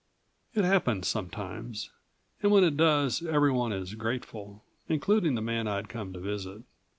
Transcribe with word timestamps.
It 0.55 0.65
happens 0.65 1.07
sometimes 1.07 1.91
and 2.41 2.51
when 2.51 2.63
it 2.63 2.75
does 2.75 3.23
everyone 3.23 3.71
is 3.71 3.93
grateful 3.93 4.63
including 4.89 5.35
the 5.35 5.41
man 5.43 5.67
I'd 5.67 5.89
come 5.89 6.11
to 6.13 6.19
visit. 6.19 6.63